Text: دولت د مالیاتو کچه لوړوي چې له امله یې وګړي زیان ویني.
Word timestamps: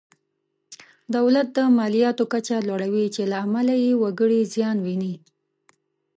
دولت 1.15 1.47
د 1.57 1.59
مالیاتو 1.77 2.23
کچه 2.33 2.55
لوړوي 2.67 3.05
چې 3.15 3.21
له 3.31 3.35
امله 3.45 3.73
یې 3.83 3.91
وګړي 4.03 4.41
زیان 4.53 4.77
ویني. 4.85 5.13